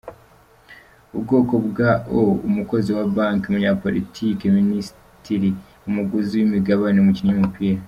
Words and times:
Ubwoko 1.17 1.53
bwa 1.67 1.91
O: 2.17 2.19
umukozi 2.47 2.89
wa 2.97 3.05
Banki, 3.15 3.45
umunyapolitiki, 3.47 4.45
Minisitiri, 4.59 5.49
umuguzi 5.87 6.33
w’imigabane, 6.37 6.97
umukinnyi 6.99 7.33
w’umupira. 7.35 7.79